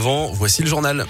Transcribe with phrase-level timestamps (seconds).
[0.00, 1.06] voici le journal.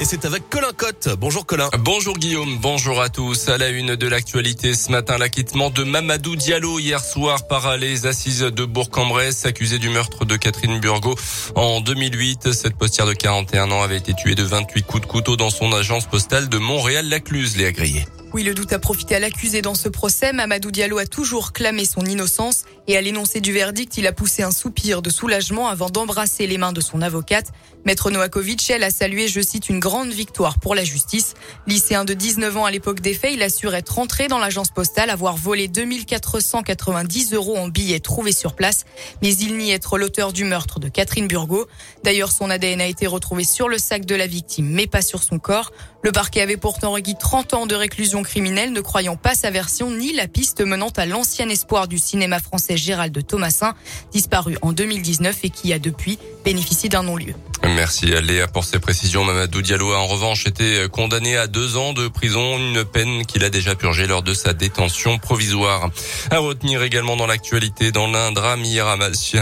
[0.00, 1.08] Et c'est avec Colin Cotte.
[1.18, 1.70] Bonjour Colin.
[1.78, 3.48] Bonjour Guillaume, bonjour à tous.
[3.48, 8.06] À la une de l'actualité ce matin, l'acquittement de Mamadou Diallo hier soir par les
[8.06, 11.14] assises de Bourg-en-Bresse, accusé du meurtre de Catherine Burgot
[11.54, 12.52] en 2008.
[12.52, 15.72] Cette postière de 41 ans avait été tuée de 28 coups de couteau dans son
[15.72, 18.04] agence postale de Montréal-Lacluse, les agriers.
[18.34, 20.32] Oui, le doute a profité à l'accusé dans ce procès.
[20.32, 24.42] Mamadou Diallo a toujours clamé son innocence et à l'énoncé du verdict, il a poussé
[24.42, 27.52] un soupir de soulagement avant d'embrasser les mains de son avocate.
[27.86, 31.34] Maître Noakovic, elle a salué, je cite, une grande victoire pour la justice.
[31.66, 35.10] Lycéen de 19 ans à l'époque des faits, il assure être entré dans l'agence postale,
[35.10, 38.84] avoir volé 2490 euros en billets trouvés sur place,
[39.22, 41.68] mais il nie être l'auteur du meurtre de Catherine Burgot.
[42.02, 45.22] D'ailleurs, son ADN a été retrouvé sur le sac de la victime, mais pas sur
[45.22, 45.70] son corps.
[46.02, 49.90] Le parquet avait pourtant requis 30 ans de réclusion criminelle, ne croyant pas sa version
[49.90, 53.74] ni la piste menant à l'ancien espoir du cinéma français Gérald Thomasin,
[54.12, 57.34] disparu en 2019 et qui a depuis bénéficié d'un non-lieu.
[57.66, 59.24] Merci Léa pour ces précisions.
[59.24, 63.42] Mamadou Diallo a en revanche été condamné à deux ans de prison, une peine qu'il
[63.42, 65.88] a déjà purgée lors de sa détention provisoire.
[66.30, 68.86] À retenir également dans l'actualité, dans l'un drame hier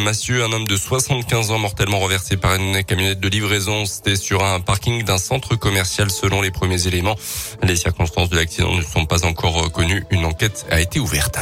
[0.00, 3.84] Massieu, un homme de 75 ans mortellement renversé par une camionnette de livraison.
[3.84, 7.16] C'était sur un parking d'un centre commercial selon les premiers éléments.
[7.62, 10.04] Les circonstances de l'accident ne sont pas encore connues.
[10.10, 11.38] Une enquête a été ouverte.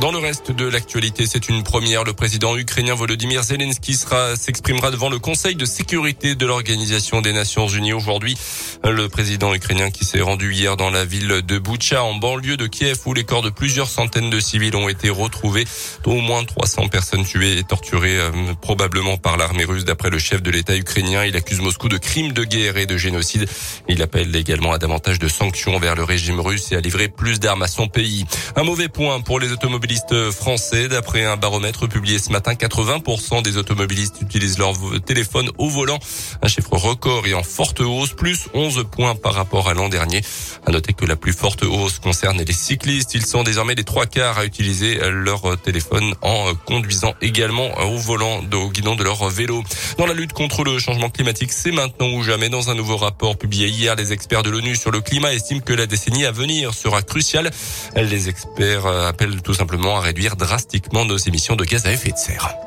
[0.00, 2.04] Dans le reste de l'actualité, c'est une première.
[2.04, 7.32] Le président ukrainien Volodymyr Zelensky sera, s'exprimera devant le Conseil de sécurité de l'Organisation des
[7.32, 8.36] Nations Unies aujourd'hui.
[8.84, 12.66] Le président ukrainien qui s'est rendu hier dans la ville de Boutcha, en banlieue de
[12.66, 15.64] Kiev, où les corps de plusieurs centaines de civils ont été retrouvés,
[16.04, 18.30] dont au moins 300 personnes tuées et torturées, euh,
[18.60, 21.24] probablement par l'armée russe, d'après le chef de l'État ukrainien.
[21.24, 23.48] Il accuse Moscou de crimes de guerre et de génocide.
[23.88, 27.40] Il appelle également à davantage de sanctions vers le régime russe et à livrer plus
[27.40, 28.26] d'armes à son pays.
[28.56, 30.88] Un mauvais point pour les automobiles automobilistes français.
[30.88, 34.72] D'après un baromètre publié ce matin, 80% des automobilistes utilisent leur
[35.04, 35.98] téléphone au volant.
[36.42, 40.22] Un chiffre record et en forte hausse, plus 11 points par rapport à l'an dernier.
[40.66, 43.14] À noter que la plus forte hausse concerne les cyclistes.
[43.14, 48.40] Ils sont désormais les trois quarts à utiliser leur téléphone en conduisant également au volant,
[48.52, 49.62] au guidon de leur vélo.
[49.98, 52.48] Dans la lutte contre le changement climatique, c'est maintenant ou jamais.
[52.48, 55.72] Dans un nouveau rapport publié hier, les experts de l'ONU sur le climat estiment que
[55.72, 57.52] la décennie à venir sera cruciale.
[57.94, 62.16] Les experts appellent tout simplement à réduire drastiquement nos émissions de gaz à effet de
[62.16, 62.65] serre.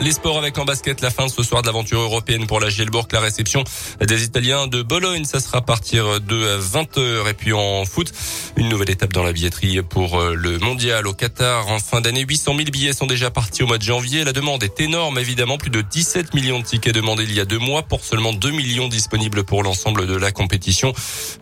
[0.00, 3.06] Les sports avec en basket, la fin ce soir de l'aventure européenne pour la Gielbourg,
[3.12, 3.62] la réception
[4.00, 7.30] des Italiens de Bologne, ça sera à partir de 20h.
[7.30, 8.12] Et puis en foot,
[8.56, 12.24] une nouvelle étape dans la billetterie pour euh, le mondial au Qatar en fin d'année.
[12.28, 14.24] 800 000 billets sont déjà partis au mois de janvier.
[14.24, 15.58] La demande est énorme, évidemment.
[15.58, 18.50] Plus de 17 millions de tickets demandés il y a deux mois pour seulement 2
[18.50, 20.92] millions disponibles pour l'ensemble de la compétition.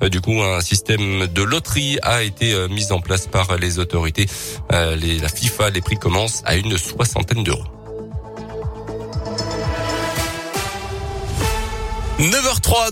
[0.03, 3.79] Euh, du coup, un système de loterie a été euh, mis en place par les
[3.79, 4.27] autorités.
[4.71, 7.82] La FIFA, les prix commencent à une soixantaine d'euros.
[12.31, 12.91] 9h03